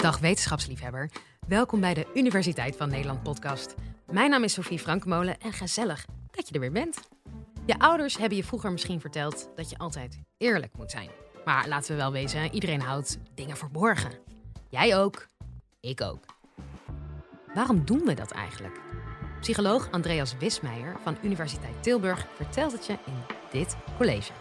[0.00, 1.10] Dag wetenschapsliefhebber.
[1.48, 3.74] Welkom bij de Universiteit van Nederland podcast.
[4.10, 7.00] Mijn naam is Sophie Frankmolen en gezellig dat je er weer bent.
[7.66, 11.08] Je ouders hebben je vroeger misschien verteld dat je altijd eerlijk moet zijn.
[11.44, 14.10] Maar laten we wel wezen, iedereen houdt dingen verborgen.
[14.68, 15.28] Jij ook,
[15.80, 16.24] ik ook.
[17.54, 18.80] Waarom doen we dat eigenlijk?
[19.40, 24.32] Psycholoog Andreas Wismeijer van Universiteit Tilburg vertelt het je in dit college.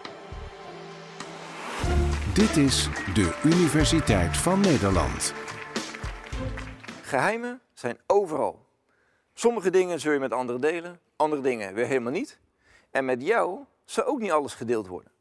[2.34, 5.34] Dit is de Universiteit van Nederland.
[7.10, 8.66] Geheimen zijn overal.
[9.34, 12.40] Sommige dingen zul je met anderen delen, andere dingen weer helemaal niet.
[12.92, 15.12] En met jou zal ook niet alles gedeeld worden.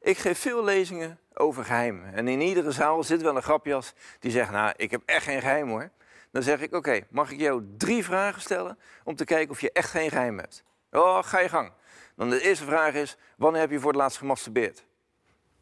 [0.00, 2.14] Ik geef veel lezingen over geheimen.
[2.14, 5.40] En in iedere zaal zit wel een grapjas die zegt, nou, ik heb echt geen
[5.40, 5.90] geheim hoor.
[6.30, 9.72] Dan zeg ik, oké, mag ik jou drie vragen stellen om te kijken of je
[9.72, 10.64] echt geen geheim hebt?
[10.90, 11.72] Oh, ga je gang.
[12.16, 14.84] Dan de eerste vraag is, wanneer heb je voor het laatst gemasturbeerd?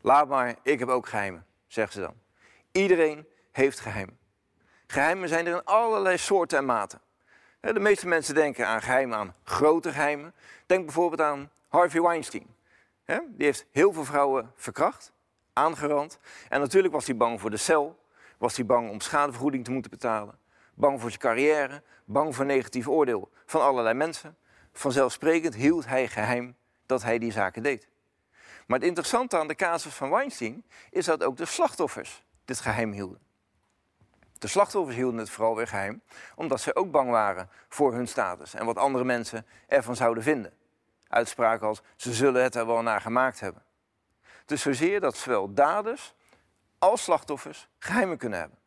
[0.01, 2.15] Laat maar, ik heb ook geheimen, zegt ze dan.
[2.73, 4.26] Iedereen heeft geheimen.
[4.87, 7.01] Geheimen zijn er in allerlei soorten en maten.
[7.61, 10.35] De meeste mensen denken aan geheimen, aan grote geheimen.
[10.67, 12.57] Denk bijvoorbeeld aan Harvey Weinstein.
[13.07, 15.13] Die heeft heel veel vrouwen verkracht,
[15.53, 16.19] aangerand.
[16.49, 18.05] En natuurlijk was hij bang voor de cel.
[18.39, 20.39] Was hij bang om schadevergoeding te moeten betalen.
[20.75, 21.83] Bang voor zijn carrière.
[22.05, 24.37] Bang voor negatief oordeel van allerlei mensen.
[24.73, 27.89] Vanzelfsprekend hield hij geheim dat hij die zaken deed.
[28.67, 32.93] Maar het interessante aan de casus van Weinstein is dat ook de slachtoffers dit geheim
[32.93, 33.26] hielden.
[34.47, 36.03] De slachtoffers hielden het vooral weer geheim,
[36.35, 40.53] omdat ze ook bang waren voor hun status en wat andere mensen ervan zouden vinden.
[41.09, 43.63] Uitspraken als ze zullen het er wel naar gemaakt hebben.
[44.45, 46.15] Dus zozeer dat zowel daders
[46.79, 48.59] als slachtoffers geheimen kunnen hebben.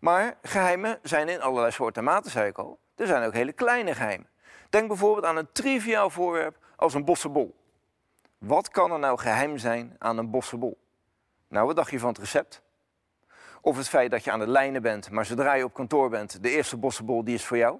[0.00, 2.78] Maar geheimen zijn in allerlei soorten maten, zei ik al.
[2.94, 4.28] Er zijn ook hele kleine geheimen.
[4.70, 7.54] Denk bijvoorbeeld aan een triviaal voorwerp als een bossenbol.
[8.38, 10.78] Wat kan er nou geheim zijn aan een bossenbol?
[11.48, 12.63] Nou, wat dacht je van het recept?
[13.64, 16.42] Of het feit dat je aan de lijnen bent, maar zodra je op kantoor bent,
[16.42, 17.78] de eerste bossenbol die is voor jou?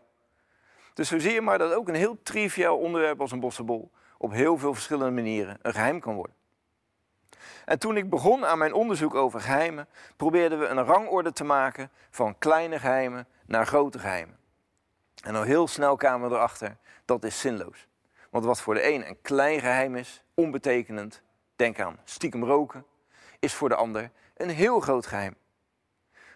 [0.95, 4.33] Dus zo zie je maar dat ook een heel triviaal onderwerp als een bossenbol op
[4.33, 6.36] heel veel verschillende manieren een geheim kan worden.
[7.64, 11.91] En toen ik begon aan mijn onderzoek over geheimen, probeerden we een rangorde te maken
[12.11, 14.39] van kleine geheimen naar grote geheimen.
[15.23, 17.89] En al heel snel kwamen we erachter, dat is zinloos.
[18.31, 21.23] Want wat voor de een een klein geheim is, onbetekenend,
[21.57, 22.85] denk aan stiekem roken,
[23.39, 25.37] is voor de ander een heel groot geheim.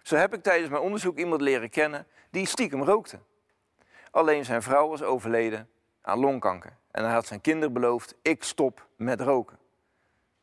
[0.08, 3.18] Zo heb ik tijdens mijn onderzoek iemand leren kennen die stiekem rookte.
[4.10, 5.68] Alleen zijn vrouw was overleden
[6.00, 6.76] aan longkanker.
[6.90, 9.58] En hij had zijn kinderen beloofd, ik stop met roken.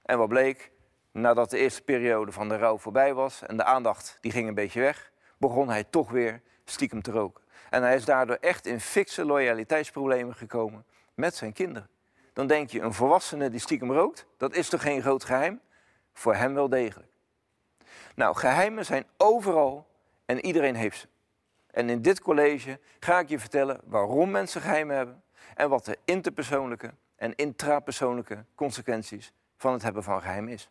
[0.02, 0.72] En wat bleek?
[1.12, 4.53] Nadat de eerste periode van de rouw voorbij was en de aandacht die ging een
[4.53, 7.44] beetje weg, begon hij toch weer stiekem te roken.
[7.70, 11.90] En hij is daardoor echt in fikse loyaliteitsproblemen gekomen met zijn kinderen.
[12.34, 15.62] Dan denk je, een volwassene die stiekem rookt, dat is toch geen groot geheim?
[16.14, 17.14] Voor hem wel degelijk.
[18.16, 19.88] Nou, geheimen zijn overal
[20.26, 21.08] en iedereen heeft ze.
[21.72, 25.24] En in dit college ga ik je vertellen waarom mensen geheimen hebben
[25.56, 30.70] en wat de interpersoonlijke en intrapersoonlijke consequenties van het hebben van geheim is.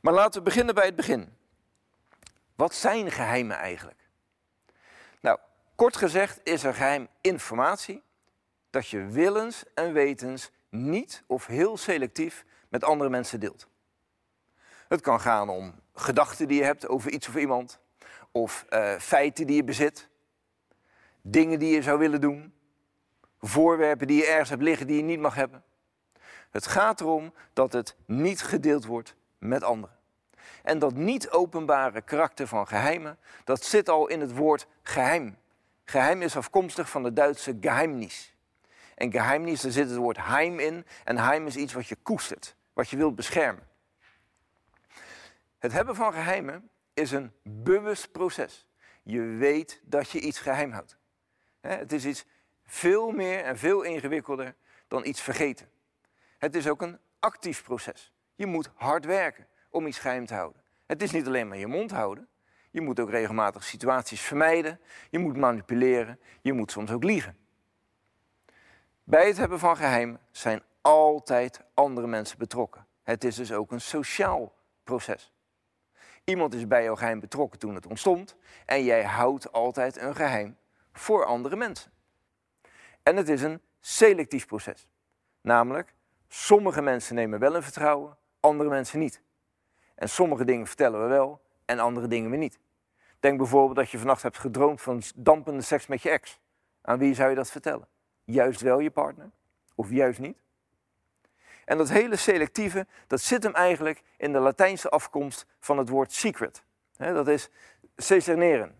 [0.00, 1.36] Maar laten we beginnen bij het begin.
[2.54, 4.08] Wat zijn geheimen eigenlijk?
[5.20, 5.38] Nou,
[5.74, 8.02] kort gezegd is er geheim informatie
[8.70, 13.68] dat je willens en wetens niet of heel selectief met andere mensen deelt.
[14.88, 17.78] Het kan gaan om gedachten die je hebt over iets of iemand,
[18.30, 20.08] of uh, feiten die je bezit,
[21.22, 22.54] dingen die je zou willen doen,
[23.40, 25.62] voorwerpen die je ergens hebt liggen die je niet mag hebben.
[26.50, 29.96] Het gaat erom dat het niet gedeeld wordt met anderen.
[30.62, 35.38] En dat niet openbare karakter van geheimen, dat zit al in het woord geheim.
[35.84, 38.34] Geheim is afkomstig van de Duitse Geheimnis.
[38.94, 40.86] En Geheimnis, daar zit het woord heim in.
[41.04, 43.62] En heim is iets wat je koestert, wat je wilt beschermen.
[45.58, 48.66] Het hebben van geheimen is een bewust proces.
[49.02, 50.98] Je weet dat je iets geheim houdt.
[51.60, 52.26] Het is iets
[52.64, 54.54] veel meer en veel ingewikkelder
[54.88, 55.68] dan iets vergeten.
[56.38, 58.12] Het is ook een actief proces.
[58.34, 60.62] Je moet hard werken om iets geheim te houden.
[60.86, 62.28] Het is niet alleen maar je mond houden.
[62.70, 64.80] Je moet ook regelmatig situaties vermijden.
[65.10, 66.20] Je moet manipuleren.
[66.40, 67.36] Je moet soms ook liegen.
[69.04, 72.86] Bij het hebben van geheimen zijn altijd andere mensen betrokken.
[73.02, 74.54] Het is dus ook een sociaal
[74.84, 75.32] proces.
[76.30, 80.56] Iemand is bij jouw geheim betrokken toen het ontstond en jij houdt altijd een geheim
[80.92, 81.92] voor andere mensen.
[83.02, 84.88] En het is een selectief proces.
[85.40, 85.94] Namelijk,
[86.28, 89.22] sommige mensen nemen wel een vertrouwen, andere mensen niet.
[89.94, 92.58] En sommige dingen vertellen we wel en andere dingen we niet.
[93.20, 96.40] Denk bijvoorbeeld dat je vannacht hebt gedroomd van dampende seks met je ex.
[96.82, 97.88] Aan wie zou je dat vertellen?
[98.24, 99.30] Juist wel je partner
[99.74, 100.38] of juist niet?
[101.66, 106.12] En dat hele selectieve, dat zit hem eigenlijk in de Latijnse afkomst van het woord
[106.12, 106.62] secret.
[106.96, 107.48] Dat is
[107.96, 108.74] secerneren.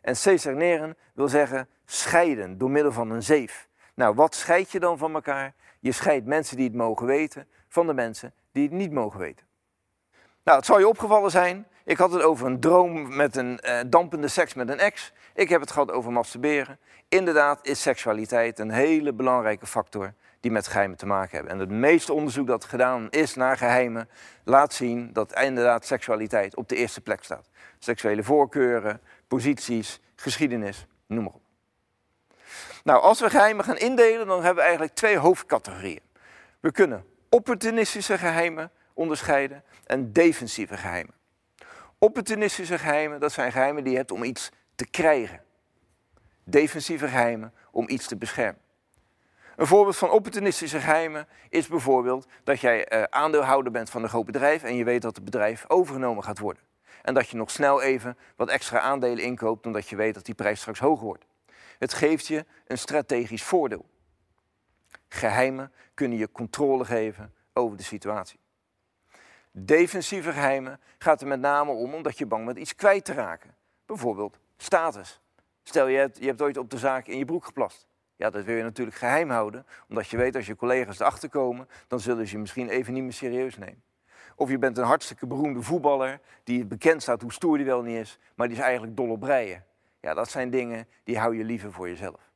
[0.00, 3.68] En secerneren wil zeggen scheiden door middel van een zeef.
[3.94, 5.54] Nou, wat scheid je dan van elkaar?
[5.80, 9.46] Je scheidt mensen die het mogen weten van de mensen die het niet mogen weten.
[10.44, 11.66] Nou, het zal je opgevallen zijn.
[11.84, 15.12] Ik had het over een droom met een uh, dampende seks met een ex.
[15.34, 16.78] Ik heb het gehad over masturberen.
[17.08, 21.52] Inderdaad is seksualiteit een hele belangrijke factor die met geheimen te maken hebben.
[21.52, 24.08] En het meeste onderzoek dat gedaan is naar geheimen
[24.44, 27.48] laat zien dat inderdaad seksualiteit op de eerste plek staat.
[27.78, 31.42] Seksuele voorkeuren, posities, geschiedenis, noem maar op.
[32.84, 36.00] Nou, als we geheimen gaan indelen, dan hebben we eigenlijk twee hoofdcategorieën.
[36.60, 41.14] We kunnen opportunistische geheimen onderscheiden en defensieve geheimen.
[41.98, 45.42] Opportunistische geheimen, dat zijn geheimen die je hebt om iets te krijgen.
[46.44, 48.60] Defensieve geheimen om iets te beschermen.
[49.58, 54.24] Een voorbeeld van opportunistische geheimen is bijvoorbeeld dat jij eh, aandeelhouder bent van een groot
[54.24, 56.62] bedrijf en je weet dat het bedrijf overgenomen gaat worden.
[57.02, 60.34] En dat je nog snel even wat extra aandelen inkoopt omdat je weet dat die
[60.34, 61.26] prijs straks hoger wordt.
[61.78, 63.86] Het geeft je een strategisch voordeel.
[65.08, 68.38] Geheimen kunnen je controle geven over de situatie.
[69.50, 73.54] Defensieve geheimen gaat er met name om omdat je bang bent iets kwijt te raken.
[73.86, 75.20] Bijvoorbeeld status.
[75.62, 77.87] Stel je hebt, je hebt ooit op de zaak in je broek geplast.
[78.18, 81.68] Ja, dat wil je natuurlijk geheim houden, omdat je weet als je collega's erachter komen,
[81.86, 83.82] dan zullen ze je misschien even niet meer serieus nemen.
[84.34, 87.96] Of je bent een hartstikke beroemde voetballer die bekend staat hoe stoer die wel niet
[87.96, 89.64] is, maar die is eigenlijk dol op breien.
[90.00, 92.30] Ja, dat zijn dingen die hou je liever voor jezelf.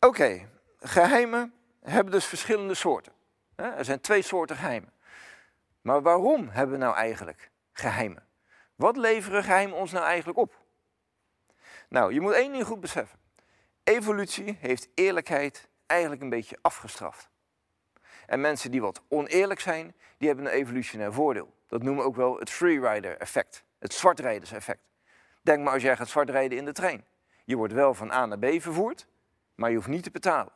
[0.00, 0.48] Oké,
[0.78, 3.12] geheimen hebben dus verschillende soorten.
[3.54, 4.92] Er zijn twee soorten geheimen.
[5.80, 8.26] Maar waarom hebben we nou eigenlijk geheimen?
[8.74, 10.59] Wat leveren geheimen ons nou eigenlijk op?
[11.90, 13.18] Nou, je moet één ding goed beseffen.
[13.84, 17.30] Evolutie heeft eerlijkheid eigenlijk een beetje afgestraft.
[18.26, 21.54] En mensen die wat oneerlijk zijn, die hebben een evolutionair voordeel.
[21.66, 24.88] Dat noemen we ook wel het freerider effect, het zwartrijders-effect.
[25.42, 27.04] Denk maar als jij gaat zwartrijden in de trein.
[27.44, 29.06] Je wordt wel van A naar B vervoerd,
[29.54, 30.52] maar je hoeft niet te betalen.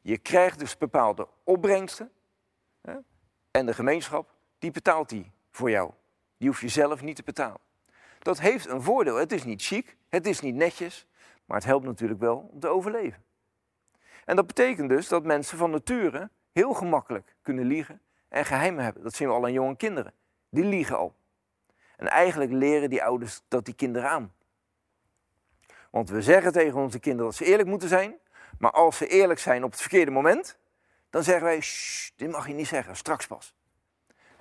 [0.00, 2.12] Je krijgt dus bepaalde opbrengsten
[2.80, 2.96] hè,
[3.50, 5.92] en de gemeenschap die betaalt die voor jou.
[6.36, 7.60] Die hoef je zelf niet te betalen.
[8.22, 9.16] Dat heeft een voordeel.
[9.16, 11.06] Het is niet chic, het is niet netjes,
[11.44, 13.24] maar het helpt natuurlijk wel om te overleven.
[14.24, 19.02] En dat betekent dus dat mensen van nature heel gemakkelijk kunnen liegen en geheimen hebben.
[19.02, 20.12] Dat zien we al aan jonge kinderen.
[20.48, 21.14] Die liegen al.
[21.96, 24.34] En eigenlijk leren die ouders dat die kinderen aan.
[25.90, 28.14] Want we zeggen tegen onze kinderen dat ze eerlijk moeten zijn,
[28.58, 30.58] maar als ze eerlijk zijn op het verkeerde moment,
[31.10, 31.62] dan zeggen wij,
[32.16, 33.54] dit mag je niet zeggen, straks pas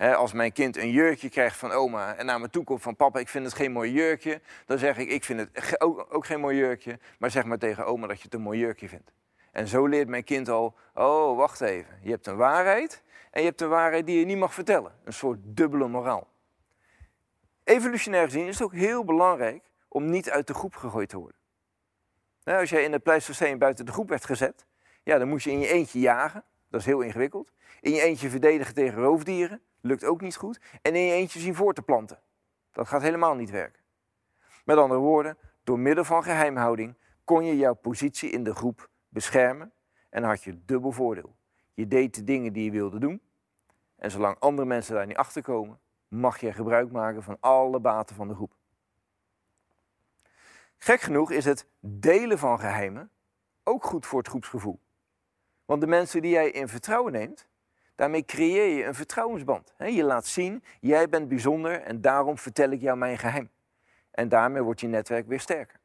[0.10, 3.20] als mijn kind een jurkje krijgt van oma en naar me toe komt van papa,
[3.20, 6.58] ik vind het geen mooi jurkje, dan zeg ik, ik vind het ook, geen mooi
[6.58, 9.12] jurkje, maar zeg maar tegen oma dat je het een mooi jurkje vindt.
[9.52, 13.48] En zo leert mijn kind al, oh, wacht even, je hebt een waarheid en je
[13.48, 14.92] hebt een waarheid die je niet mag vertellen.
[15.04, 16.28] Een soort dubbele moraal.
[17.64, 21.38] Evolutionair gezien is het ook heel belangrijk om niet uit de groep gegooid te worden.
[22.44, 24.66] als jij in het Pleistoceen buiten de groep werd gezet,
[25.04, 26.44] ja, dan moest je in je eentje jagen.
[26.72, 27.52] Dat is heel ingewikkeld.
[27.82, 29.62] In je eentje verdedigen tegen roofdieren.
[29.82, 30.60] Lukt ook niet goed.
[30.82, 32.20] En in je eentje zien voor te planten.
[32.72, 33.82] Dat gaat helemaal niet werken.
[34.66, 39.74] Met andere woorden, door middel van geheimhouding kon je jouw positie in de groep beschermen
[40.10, 41.36] en had je dubbel voordeel.
[41.74, 43.22] Je deed de dingen die je wilde doen
[43.96, 48.16] en zolang andere mensen daar niet achter komen, mag je gebruik maken van alle baten
[48.16, 48.54] van de groep.
[50.78, 53.12] Gek genoeg is het delen van geheimen
[53.64, 54.80] ook goed voor het groepsgevoel.
[55.72, 57.48] Want de mensen die jij in vertrouwen neemt,
[57.96, 59.74] Daarmee creëer je een vertrouwensband.
[59.78, 63.50] Je laat zien, jij bent bijzonder en daarom vertel ik jou mijn geheim.
[64.12, 65.80] En daarmee wordt je netwerk weer sterker.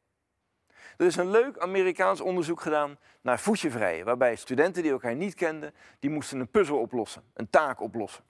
[0.97, 5.73] Er is een leuk Amerikaans onderzoek gedaan naar voetjevrijen, waarbij studenten die elkaar niet kenden,
[5.99, 8.23] die moesten een puzzel oplossen, een taak oplossen.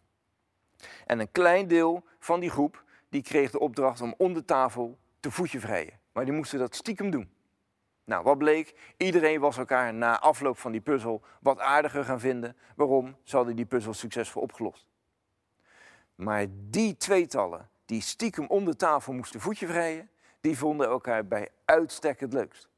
[1.05, 5.31] En een klein deel van die groep die kreeg de opdracht om de tafel te
[5.31, 5.99] voetjevrijen.
[6.11, 7.36] Maar die moesten dat stiekem doen.
[8.07, 8.93] Nou, wat bleek?
[8.97, 12.57] Iedereen was elkaar na afloop van die puzzel wat aardiger gaan vinden.
[12.75, 13.15] Waarom?
[13.23, 14.87] Ze hadden die puzzel succesvol opgelost.
[16.15, 20.09] Maar die tweetallen die stiekem om de tafel moesten voetje vrijen,
[20.41, 22.69] die vonden elkaar bij uitstek het leukst.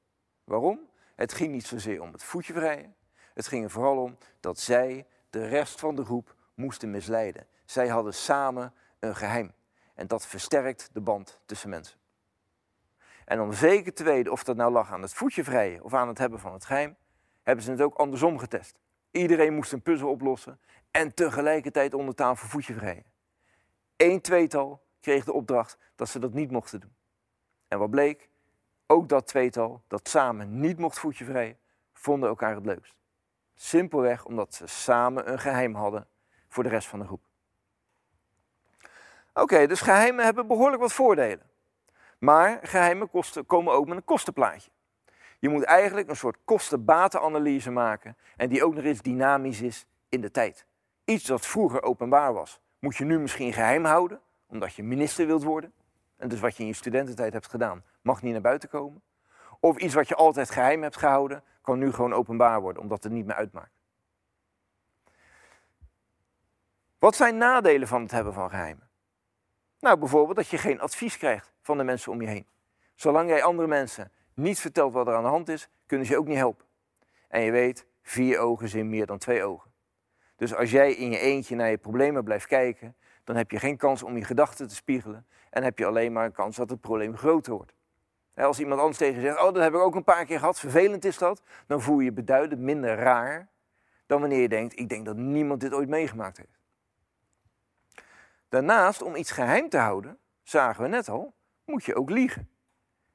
[0.43, 0.79] Waarom?
[1.15, 2.95] Het ging niet zozeer om het voetje vrijen.
[3.33, 7.47] Het ging er vooral om dat zij de rest van de groep moesten misleiden.
[7.65, 9.53] Zij hadden samen een geheim.
[9.93, 11.98] En dat versterkt de band tussen mensen.
[13.29, 16.07] En om zeker te weten of dat nou lag aan het voetje vrijen of aan
[16.07, 16.95] het hebben van het geheim,
[17.43, 18.79] hebben ze het ook andersom getest.
[19.11, 20.59] Iedereen moest een puzzel oplossen
[20.91, 23.03] en tegelijkertijd onder tafel voetje vrijen.
[23.97, 26.95] Eén tweetal kreeg de opdracht dat ze dat niet mochten doen.
[27.67, 28.29] En wat bleek?
[28.87, 31.57] Ook dat tweetal dat samen niet mocht voetje vrijen,
[31.93, 32.95] vonden elkaar het leukst.
[33.55, 36.07] Simpelweg omdat ze samen een geheim hadden
[36.47, 37.21] voor de rest van de groep.
[39.33, 41.48] Oké, dus geheimen hebben behoorlijk wat voordelen.
[42.19, 44.71] Maar geheimen kosten, komen ook met een kostenplaatje.
[45.39, 50.21] Je moet eigenlijk een soort kosten-batenanalyse maken en die ook nog eens dynamisch is in
[50.21, 50.65] de tijd.
[51.05, 55.43] Iets dat vroeger openbaar was, moet je nu misschien geheim houden, omdat je minister wilt
[55.43, 55.73] worden.
[56.17, 59.01] En dus wat je in je studententijd hebt gedaan, mag niet naar buiten komen.
[59.59, 63.11] Of iets wat je altijd geheim hebt gehouden, kan nu gewoon openbaar worden, omdat het
[63.11, 63.71] niet meer uitmaakt.
[66.99, 68.88] Wat zijn nadelen van het hebben van geheimen?
[69.79, 72.47] Nou, bijvoorbeeld dat je geen advies krijgt van de mensen om je heen.
[72.95, 76.19] Zolang jij andere mensen niet vertelt wat er aan de hand is, kunnen ze je
[76.19, 76.65] ook niet helpen.
[77.27, 79.71] En je weet, vier ogen zien meer dan twee ogen.
[80.35, 83.77] Dus als jij in je eentje naar je problemen blijft kijken, dan heb je geen
[83.77, 86.81] kans om je gedachten te spiegelen en heb je alleen maar een kans dat het
[86.81, 87.73] probleem groter wordt.
[88.35, 90.59] Als iemand anders tegen je zegt, oh dat heb ik ook een paar keer gehad,
[90.59, 93.49] vervelend is dat, dan voel je je beduidend minder raar
[94.05, 96.58] dan wanneer je denkt, ik denk dat niemand dit ooit meegemaakt heeft.
[98.49, 101.33] Daarnaast, om iets geheim te houden, zagen we net al,
[101.65, 102.49] moet je ook liegen.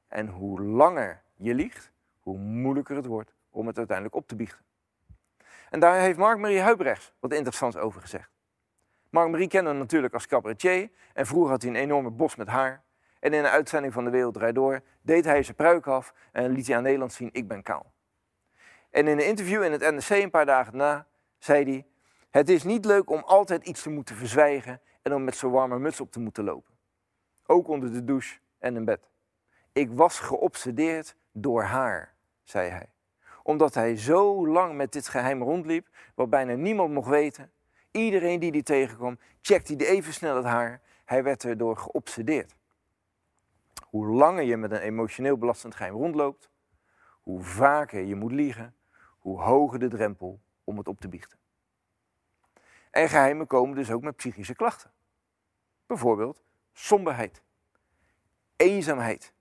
[0.08, 4.64] En hoe langer je liegt, hoe moeilijker het wordt om het uiteindelijk op te biechten.
[5.70, 8.30] En daar heeft Mark-Marie Huibrechts wat interessants over gezegd.
[9.10, 12.82] Mark-Marie kende natuurlijk als cabaretier en vroeger had hij een enorme bos met haar.
[13.20, 16.50] En in een uitzending van De Wereld Draait Door deed hij zijn pruik af en
[16.50, 17.92] liet hij aan Nederland zien, ik ben kaal.
[18.90, 21.06] En in een interview in het NRC een paar dagen na
[21.38, 21.86] zei hij,
[22.30, 25.78] het is niet leuk om altijd iets te moeten verzwijgen en om met zo'n warme
[25.78, 26.74] muts op te moeten lopen.
[27.46, 29.10] Ook onder de douche en in bed.
[29.72, 32.88] Ik was geobsedeerd door haar, zei hij.
[33.42, 37.50] Omdat hij zo lang met dit geheim rondliep, wat bijna niemand mocht weten.
[37.90, 40.80] Iedereen die die tegenkwam, checkte hij even snel het haar.
[41.04, 42.56] Hij werd erdoor geobsedeerd.
[43.88, 46.50] Hoe langer je met een emotioneel belastend geheim rondloopt,
[47.22, 48.74] hoe vaker je moet liegen,
[49.18, 51.38] hoe hoger de drempel om het op te biechten.
[52.94, 54.90] En geheimen komen dus ook met psychische klachten.
[55.86, 57.42] Bijvoorbeeld somberheid,
[58.56, 59.32] eenzaamheid,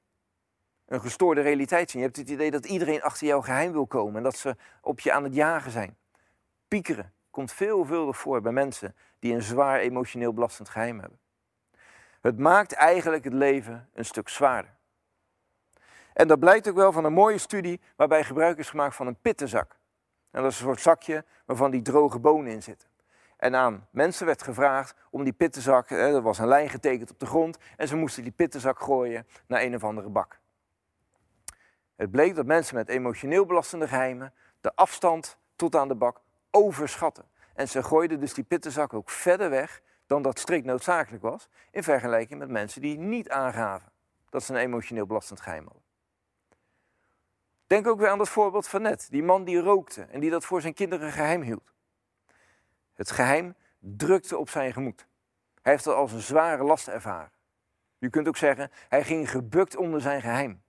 [0.86, 2.02] een gestoorde realiteit zien.
[2.02, 5.00] Je hebt het idee dat iedereen achter jouw geheim wil komen en dat ze op
[5.00, 5.98] je aan het jagen zijn.
[6.68, 11.20] Piekeren komt veelvuldig voor bij mensen die een zwaar emotioneel belastend geheim hebben.
[12.22, 14.76] Het maakt eigenlijk het leven een stuk zwaarder.
[16.14, 19.20] En dat blijkt ook wel van een mooie studie waarbij gebruik is gemaakt van een
[19.22, 19.78] pittenzak.
[20.32, 22.92] En dat is een soort zakje waarvan die droge bonen in zitten.
[23.44, 27.26] En aan mensen werd gevraagd om die pittenzak, er was een lijn getekend op de
[27.26, 30.40] grond, en ze moesten die pittenzak gooien naar een of andere bak.
[31.96, 36.22] Het bleek dat mensen met emotioneel belastende geheimen de afstand tot aan de bak
[36.52, 37.26] overschatten.
[37.54, 41.84] En ze gooiden dus die pittenzak ook verder weg dan dat strikt noodzakelijk was, in
[41.84, 43.92] vergelijking met mensen die niet aangaven
[44.30, 45.84] dat ze een emotioneel belastend geheim hadden.
[47.68, 50.46] Denk ook weer aan dat voorbeeld van net, die man die rookte en die dat
[50.46, 51.73] voor zijn kinderen geheim hield.
[52.94, 55.08] Het geheim drukte op zijn gemoed.
[55.62, 57.32] Hij heeft het als een zware last ervaren.
[57.98, 60.64] Je kunt ook zeggen, hij ging gebukt onder zijn geheim.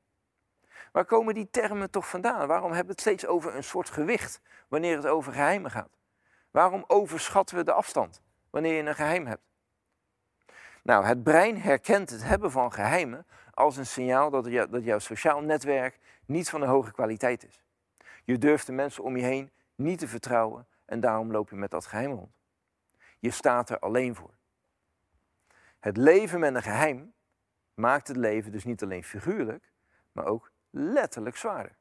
[0.93, 2.47] Waar komen die termen toch vandaan?
[2.47, 5.99] Waarom hebben we het steeds over een soort gewicht wanneer het over geheimen gaat?
[6.51, 9.43] Waarom overschatten we de afstand wanneer je een geheim hebt?
[10.83, 15.41] Nou, het brein herkent het hebben van geheimen als een signaal dat, dat jouw sociaal
[15.41, 17.65] netwerk niet van een hoge kwaliteit is.
[18.25, 21.71] Je durft de mensen om je heen niet te vertrouwen en daarom loop je met
[21.71, 22.33] dat geheim rond.
[23.19, 24.35] Je staat er alleen voor.
[25.81, 27.15] Het leven met een geheim
[27.75, 29.73] maakt het leven dus niet alleen figuurlijk,
[30.13, 31.77] maar ook letterlijk zwaarder.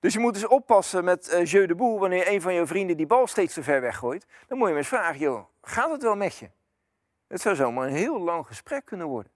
[0.00, 2.96] Dus je moet dus oppassen met uh, jeu de boel wanneer een van je vrienden
[2.96, 4.26] die bal steeds te ver weggooit.
[4.46, 6.50] Dan moet je hem eens vragen, joh, gaat het wel met je?
[7.26, 9.32] Het zou zomaar een heel lang gesprek kunnen worden.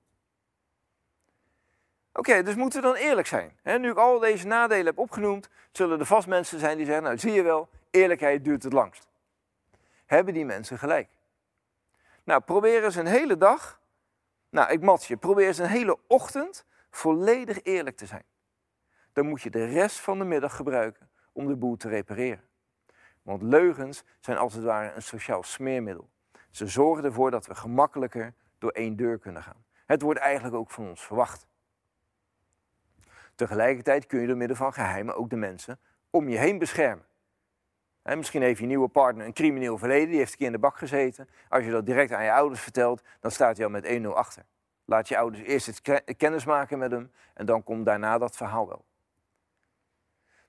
[2.16, 3.58] Oké, dus moeten we dan eerlijk zijn.
[3.62, 7.18] nu ik al deze nadelen heb opgenoemd, zullen er vast mensen zijn die zeggen, nou
[7.18, 9.08] zie je wel, eerlijkheid duurt het langst.
[10.06, 11.08] Hebben die mensen gelijk?
[12.24, 13.80] Nou, probeer eens een hele dag,
[14.48, 18.24] nou ik mat je, probeer eens een hele ochtend volledig eerlijk te zijn.
[19.12, 22.44] Dan moet je de rest van de middag gebruiken om de boel te repareren.
[23.22, 26.08] Want leugens zijn als het ware een sociaal smeermiddel.
[26.50, 29.64] Ze zorgen ervoor dat we gemakkelijker door één deur kunnen gaan.
[29.86, 31.46] Het wordt eigenlijk ook van ons verwacht.
[33.34, 35.78] Tegelijkertijd kun je door middel van geheimen ook de mensen
[36.10, 37.06] om je heen beschermen.
[38.02, 40.78] misschien heeft je nieuwe partner een crimineel verleden, die heeft een keer in de bak
[40.78, 41.28] gezeten.
[41.48, 44.44] Als je dat direct aan je ouders vertelt, dan staat hij al met 1-0 achter.
[44.84, 48.68] Laat je ouders eerst het kennis maken met hem en dan komt daarna dat verhaal
[48.68, 48.84] wel.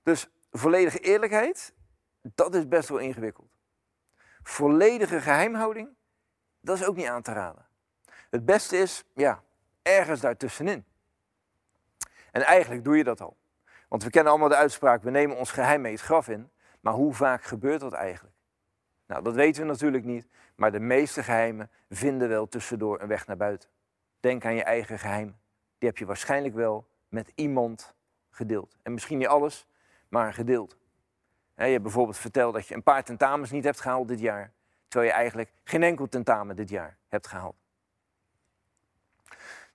[0.02, 1.74] Dus volledige eerlijkheid,
[2.22, 3.50] dat is best wel ingewikkeld.
[4.42, 5.88] Volledige geheimhouding,
[6.60, 7.66] dat is ook niet aan te raden.
[8.30, 9.42] Het beste is, ja,
[9.82, 10.84] ergens daartussenin.
[12.36, 13.36] En eigenlijk doe je dat al.
[13.88, 16.50] Want we kennen allemaal de uitspraak, we nemen ons geheim mee het graf in.
[16.80, 18.36] Maar hoe vaak gebeurt dat eigenlijk?
[19.06, 20.28] Nou, dat weten we natuurlijk niet.
[20.56, 23.68] Maar de meeste geheimen vinden wel tussendoor een weg naar buiten.
[24.20, 25.36] Denk aan je eigen geheim.
[25.78, 27.94] Die heb je waarschijnlijk wel met iemand
[28.30, 28.76] gedeeld.
[28.82, 29.66] En misschien niet alles,
[30.08, 30.76] maar gedeeld.
[31.54, 34.52] je hebt bijvoorbeeld verteld dat je een paar tentamens niet hebt gehaald dit jaar.
[34.88, 37.65] Terwijl je eigenlijk geen enkel tentamen dit jaar hebt gehaald.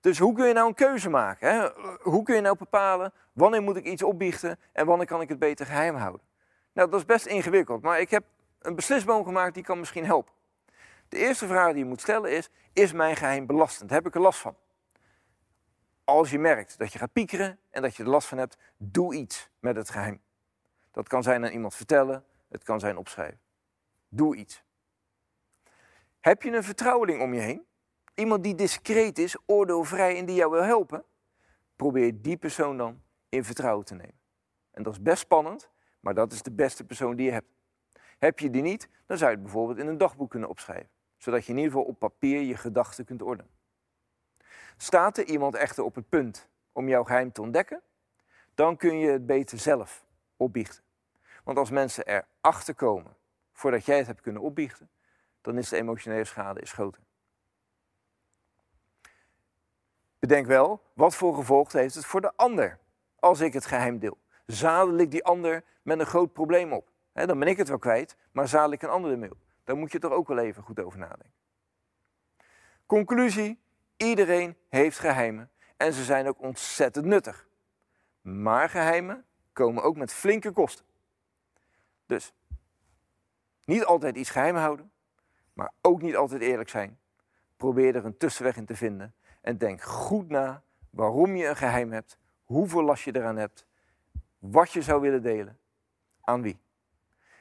[0.02, 1.54] Dus hoe kun je nou een keuze maken?
[1.54, 1.68] Hè?
[2.00, 5.38] Hoe kun je nou bepalen wanneer moet ik iets opbiechten en wanneer kan ik het
[5.38, 6.26] beter geheim houden?
[6.72, 8.24] Nou, dat is best ingewikkeld, maar ik heb
[8.58, 10.32] een beslisboom gemaakt die kan misschien helpen.
[11.08, 13.90] De eerste vraag die je moet stellen is, is mijn geheim belastend?
[13.90, 14.56] Heb ik er last van?
[16.04, 19.14] Als je merkt dat je gaat piekeren en dat je er last van hebt, doe
[19.14, 20.20] iets met het geheim.
[20.90, 23.40] Dat kan zijn aan iemand vertellen, het kan zijn opschrijven.
[24.08, 24.64] Doe iets.
[26.20, 27.66] Heb je een vertrouweling om je heen?
[28.14, 31.04] Iemand die discreet is, oordeelvrij en die jou wil helpen?
[31.76, 34.20] Probeer die persoon dan in vertrouwen te nemen.
[34.70, 37.48] En dat is best spannend, maar dat is de beste persoon die je hebt.
[38.18, 41.44] Heb je die niet, dan zou je het bijvoorbeeld in een dagboek kunnen opschrijven, zodat
[41.44, 43.50] je in ieder geval op papier je gedachten kunt ordenen.
[44.76, 47.82] Staat er iemand echter op het punt om jouw geheim te ontdekken,
[48.54, 50.82] dan kun je het beter zelf opbiechten.
[51.44, 53.16] Want als mensen erachter komen
[53.52, 54.90] voordat jij het hebt kunnen opbiechten,
[55.40, 57.02] dan is de emotionele schade is groter.
[60.22, 62.78] Bedenk wel, wat voor gevolg heeft het voor de ander
[63.18, 64.18] als ik het geheim deel?
[64.46, 66.90] Zadel ik die ander met een groot probleem op?
[67.12, 69.38] dan ben ik het wel kwijt, maar zadel ik een ander ermee op?
[69.64, 71.32] Daar moet je toch ook wel even goed over nadenken.
[72.86, 73.58] Conclusie,
[73.96, 77.48] iedereen heeft geheimen en ze zijn ook ontzettend nuttig.
[78.20, 80.84] Maar geheimen komen ook met flinke kosten.
[82.06, 82.32] Dus
[83.64, 84.90] niet altijd iets geheim houden,
[85.52, 86.98] maar ook niet altijd eerlijk zijn.
[87.56, 91.92] Probeer er een tussenweg in te vinden en denk goed na waarom je een geheim
[91.92, 93.66] hebt, hoeveel last je eraan hebt,
[94.38, 95.58] wat je zou willen delen,
[96.20, 96.60] aan wie.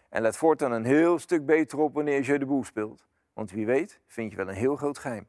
[0.09, 3.05] En let voortaan een heel stuk beter op wanneer je de boel speelt.
[3.33, 5.27] Want wie weet vind je wel een heel groot geheim.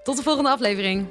[0.03, 1.07] Tot de volgende aflevering.